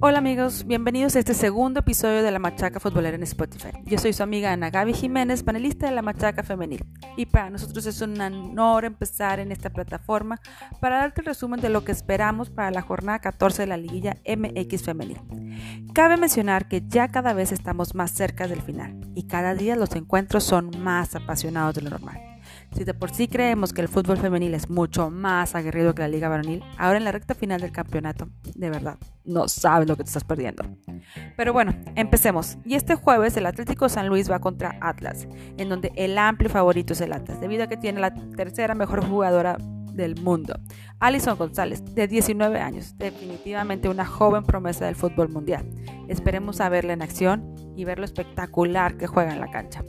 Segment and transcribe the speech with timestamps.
[0.00, 3.70] Hola amigos, bienvenidos a este segundo episodio de La Machaca Futbolera en Spotify.
[3.84, 6.86] Yo soy su amiga Ana Gaby Jiménez, panelista de La Machaca Femenil.
[7.16, 10.40] Y para nosotros es un honor empezar en esta plataforma
[10.80, 14.18] para darte el resumen de lo que esperamos para la jornada 14 de la liguilla
[14.24, 15.20] MX Femenil.
[15.94, 19.96] Cabe mencionar que ya cada vez estamos más cerca del final y cada día los
[19.96, 22.27] encuentros son más apasionados de lo normal.
[22.72, 26.08] Si de por sí creemos que el fútbol femenil es mucho más aguerrido que la
[26.08, 30.04] liga varonil, ahora en la recta final del campeonato, de verdad, no sabes lo que
[30.04, 30.64] te estás perdiendo.
[31.36, 32.58] Pero bueno, empecemos.
[32.64, 36.92] Y este jueves el Atlético San Luis va contra Atlas, en donde el amplio favorito
[36.92, 39.58] es el Atlas, debido a que tiene la tercera mejor jugadora
[39.98, 40.58] del mundo.
[41.00, 45.68] Alison González, de 19 años, definitivamente una joven promesa del fútbol mundial.
[46.08, 49.84] Esperemos a verla en acción y ver lo espectacular que juega en la cancha.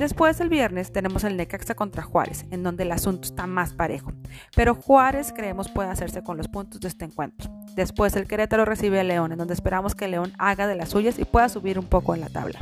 [0.00, 4.14] Después el viernes tenemos el Necaxa contra Juárez, en donde el asunto está más parejo,
[4.56, 7.50] pero Juárez creemos puede hacerse con los puntos de este encuentro.
[7.76, 11.18] Después el Querétaro recibe a León, en donde esperamos que León haga de las suyas
[11.18, 12.60] y pueda subir un poco en la tabla.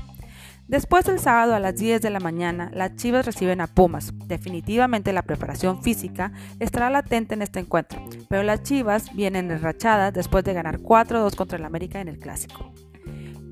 [0.66, 4.12] Después el sábado a las 10 de la mañana, las Chivas reciben a Pumas.
[4.26, 10.42] Definitivamente la preparación física estará latente en este encuentro, pero las Chivas vienen enrachadas después
[10.42, 12.72] de ganar 4-2 contra el América en el Clásico.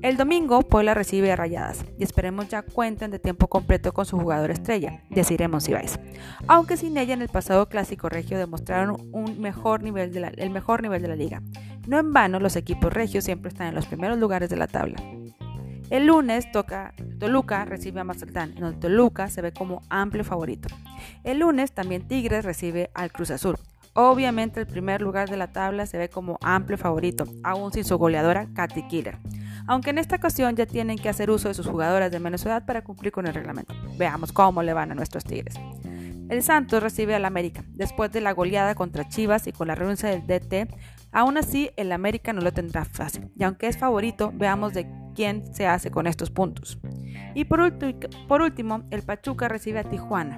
[0.07, 4.17] El domingo, Puebla recibe a Rayadas y esperemos ya cuenten de tiempo completo con su
[4.17, 5.99] jugador estrella, si vais.
[6.47, 10.81] Aunque sin ella en el pasado clásico regio demostraron un mejor nivel de el mejor
[10.81, 11.41] nivel de la liga.
[11.87, 14.95] No en vano, los equipos regios siempre están en los primeros lugares de la tabla.
[15.89, 20.69] El lunes toca Toluca recibe a Mazatlán, en donde Toluca se ve como amplio favorito.
[21.25, 23.57] El lunes también Tigres recibe al Cruz Azul.
[23.91, 27.97] Obviamente el primer lugar de la tabla se ve como amplio favorito, aún sin su
[27.97, 29.17] goleadora Katy Killer
[29.67, 32.65] aunque en esta ocasión ya tienen que hacer uso de sus jugadoras de menos edad
[32.65, 33.75] para cumplir con el reglamento.
[33.97, 35.55] Veamos cómo le van a nuestros Tigres.
[36.29, 40.09] El Santos recibe al América después de la goleada contra Chivas y con la renuncia
[40.09, 40.73] del DT.
[41.13, 43.31] Aún así, el América no lo tendrá fácil.
[43.37, 46.79] Y aunque es favorito, veamos de quién se hace con estos puntos.
[47.33, 47.77] Y por,
[48.27, 50.37] por último, el Pachuca recibe a Tijuana.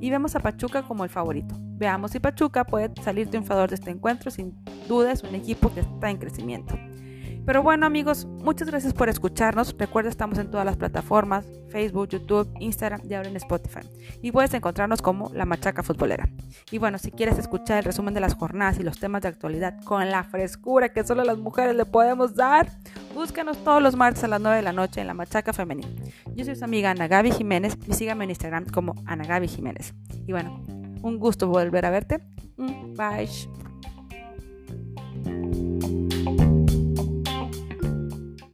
[0.00, 1.54] Y vemos a Pachuca como el favorito.
[1.58, 4.30] Veamos si Pachuca puede salir triunfador de este encuentro.
[4.30, 6.78] Sin duda es un equipo que está en crecimiento.
[7.50, 9.74] Pero bueno amigos, muchas gracias por escucharnos.
[9.76, 13.80] Recuerda, estamos en todas las plataformas, Facebook, YouTube, Instagram y ahora en Spotify.
[14.22, 16.28] Y puedes encontrarnos como La Machaca Futbolera.
[16.70, 19.82] Y bueno, si quieres escuchar el resumen de las jornadas y los temas de actualidad
[19.82, 22.70] con la frescura que solo las mujeres le podemos dar,
[23.16, 25.88] búscanos todos los martes a las 9 de la noche en La Machaca Femenina.
[26.36, 29.92] Yo soy su amiga Ana Gaby Jiménez y síganme en Instagram como Ana Gaby Jiménez.
[30.24, 30.64] Y bueno,
[31.02, 32.20] un gusto volver a verte.
[32.56, 33.69] Mm, bye.